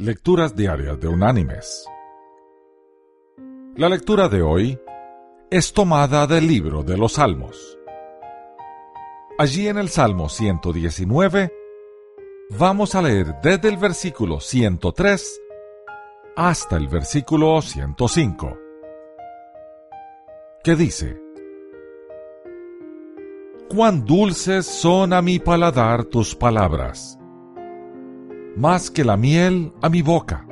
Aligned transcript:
Lecturas 0.00 0.54
Diarias 0.54 1.00
de 1.00 1.08
Unánimes. 1.08 1.84
La 3.74 3.88
lectura 3.88 4.28
de 4.28 4.42
hoy 4.42 4.78
es 5.50 5.72
tomada 5.72 6.28
del 6.28 6.46
libro 6.46 6.84
de 6.84 6.96
los 6.96 7.14
Salmos. 7.14 7.76
Allí 9.40 9.66
en 9.66 9.76
el 9.76 9.88
Salmo 9.88 10.28
119 10.28 11.52
vamos 12.56 12.94
a 12.94 13.02
leer 13.02 13.40
desde 13.42 13.68
el 13.70 13.76
versículo 13.76 14.38
103 14.38 15.40
hasta 16.36 16.76
el 16.76 16.86
versículo 16.86 17.60
105, 17.60 18.56
que 20.62 20.76
dice, 20.76 21.20
Cuán 23.68 24.04
dulces 24.04 24.64
son 24.64 25.12
a 25.12 25.20
mi 25.22 25.40
paladar 25.40 26.04
tus 26.04 26.36
palabras, 26.36 27.17
más 28.56 28.90
que 28.90 29.04
la 29.04 29.16
miel 29.16 29.72
a 29.80 29.88
mi 29.88 30.02
boca. 30.02 30.46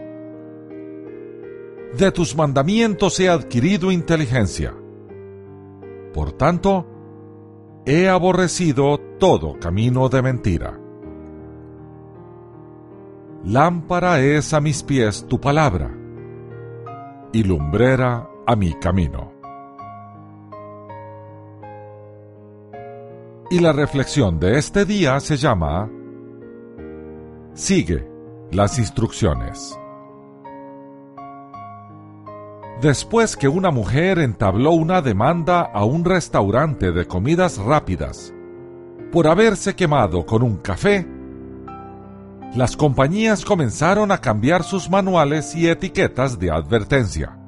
De 1.96 2.12
tus 2.12 2.36
mandamientos 2.36 3.18
he 3.20 3.28
adquirido 3.28 3.90
inteligencia. 3.90 4.74
Por 6.12 6.32
tanto, 6.32 6.86
he 7.86 8.08
aborrecido 8.08 8.98
todo 9.18 9.58
camino 9.58 10.08
de 10.08 10.22
mentira. 10.22 10.80
Lámpara 13.44 14.20
es 14.20 14.52
a 14.52 14.60
mis 14.60 14.82
pies 14.82 15.24
tu 15.28 15.40
palabra, 15.40 15.94
y 17.32 17.44
lumbrera 17.44 18.28
a 18.46 18.56
mi 18.56 18.74
camino. 18.74 19.32
Y 23.50 23.60
la 23.60 23.72
reflexión 23.72 24.40
de 24.40 24.58
este 24.58 24.84
día 24.84 25.20
se 25.20 25.36
llama 25.36 25.88
Sigue 27.56 28.06
las 28.52 28.78
instrucciones. 28.78 29.80
Después 32.82 33.34
que 33.34 33.48
una 33.48 33.70
mujer 33.70 34.18
entabló 34.18 34.72
una 34.72 35.00
demanda 35.00 35.62
a 35.62 35.86
un 35.86 36.04
restaurante 36.04 36.92
de 36.92 37.06
comidas 37.06 37.56
rápidas 37.56 38.34
por 39.10 39.26
haberse 39.26 39.74
quemado 39.74 40.26
con 40.26 40.42
un 40.42 40.58
café, 40.58 41.08
las 42.54 42.76
compañías 42.76 43.42
comenzaron 43.42 44.12
a 44.12 44.18
cambiar 44.18 44.62
sus 44.62 44.90
manuales 44.90 45.54
y 45.54 45.66
etiquetas 45.66 46.38
de 46.38 46.50
advertencia. 46.50 47.38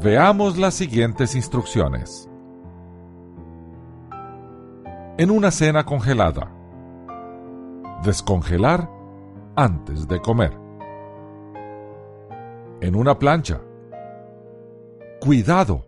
Veamos 0.00 0.56
las 0.56 0.74
siguientes 0.74 1.34
instrucciones. 1.34 2.28
En 5.18 5.32
una 5.32 5.50
cena 5.50 5.84
congelada. 5.84 6.59
Descongelar 8.02 8.90
antes 9.56 10.08
de 10.08 10.20
comer. 10.20 10.58
En 12.80 12.96
una 12.96 13.18
plancha. 13.18 13.60
Cuidado. 15.20 15.86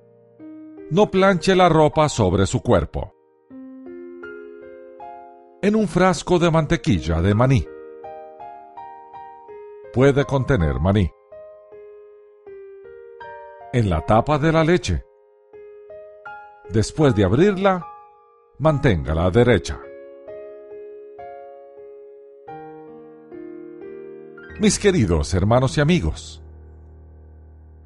No 0.90 1.10
planche 1.10 1.56
la 1.56 1.68
ropa 1.68 2.08
sobre 2.08 2.46
su 2.46 2.60
cuerpo 2.62 3.12
en 5.62 5.76
un 5.76 5.86
frasco 5.86 6.40
de 6.40 6.50
mantequilla 6.50 7.22
de 7.22 7.34
maní. 7.34 7.64
Puede 9.92 10.24
contener 10.24 10.80
maní. 10.80 11.08
En 13.72 13.88
la 13.88 14.04
tapa 14.04 14.38
de 14.38 14.50
la 14.50 14.64
leche. 14.64 15.04
Después 16.68 17.14
de 17.14 17.24
abrirla, 17.24 17.86
manténgala 18.58 19.30
derecha. 19.30 19.78
Mis 24.60 24.78
queridos 24.78 25.32
hermanos 25.34 25.78
y 25.78 25.80
amigos, 25.80 26.42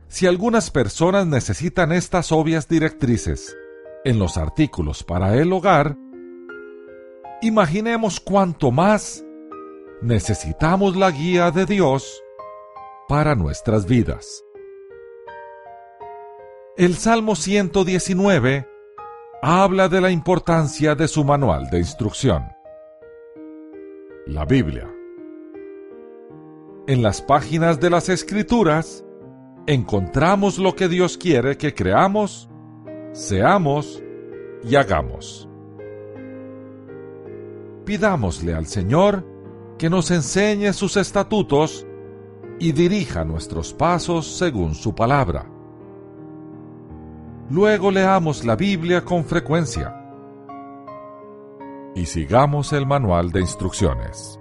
si 0.08 0.26
algunas 0.26 0.70
personas 0.70 1.26
necesitan 1.26 1.92
estas 1.92 2.32
obvias 2.32 2.68
directrices 2.68 3.56
en 4.04 4.18
los 4.18 4.36
artículos 4.36 5.04
para 5.04 5.36
el 5.36 5.52
hogar, 5.52 5.96
imaginemos 7.40 8.20
cuánto 8.20 8.72
más 8.72 9.24
necesitamos 10.02 10.96
la 10.96 11.10
guía 11.12 11.50
de 11.50 11.66
Dios 11.66 12.22
para 13.08 13.34
nuestras 13.34 13.86
vidas. 13.86 14.44
El 16.76 16.96
Salmo 16.96 17.36
119 17.36 18.68
habla 19.40 19.88
de 19.88 20.00
la 20.00 20.10
importancia 20.10 20.94
de 20.94 21.08
su 21.08 21.24
manual 21.24 21.70
de 21.70 21.78
instrucción, 21.78 22.44
la 24.26 24.44
Biblia. 24.44 24.95
En 26.86 27.02
las 27.02 27.20
páginas 27.20 27.80
de 27.80 27.90
las 27.90 28.08
Escrituras 28.08 29.04
encontramos 29.66 30.58
lo 30.58 30.76
que 30.76 30.88
Dios 30.88 31.18
quiere 31.18 31.56
que 31.56 31.74
creamos, 31.74 32.48
seamos 33.12 34.02
y 34.62 34.76
hagamos 34.76 35.48
pidámosle 37.86 38.52
al 38.52 38.66
Señor 38.66 39.24
que 39.78 39.88
nos 39.88 40.10
enseñe 40.10 40.72
sus 40.74 40.98
estatutos 40.98 41.86
y 42.58 42.72
dirija 42.72 43.24
nuestros 43.24 43.72
pasos 43.72 44.26
según 44.26 44.74
su 44.74 44.94
palabra. 44.94 45.46
Luego 47.48 47.90
leamos 47.90 48.44
la 48.44 48.56
Biblia 48.56 49.04
con 49.04 49.24
frecuencia 49.24 49.94
y 51.94 52.04
sigamos 52.04 52.72
el 52.72 52.86
manual 52.86 53.30
de 53.30 53.40
instrucciones. 53.40 54.40